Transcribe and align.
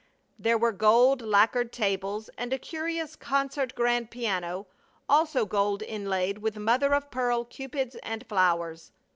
There 0.39 0.57
were 0.57 0.71
gold 0.71 1.21
lacquered 1.21 1.71
tables 1.71 2.31
and 2.35 2.51
a 2.51 2.57
curious 2.57 3.15
concert 3.15 3.75
grand 3.75 4.09
piano, 4.09 4.65
also 5.07 5.45
gold 5.45 5.83
inlaid 5.83 6.39
with 6.39 6.57
mother 6.57 6.95
of 6.95 7.11
pearl 7.11 7.45
cupids 7.45 7.95
and 7.97 8.25
flowers. 8.27 8.91